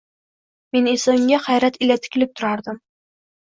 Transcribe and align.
Men 0.75 0.89
esa 0.93 1.15
unga 1.21 1.41
hayrat 1.49 1.79
ila 1.87 2.01
tikilib 2.03 2.35
turardim 2.35 2.85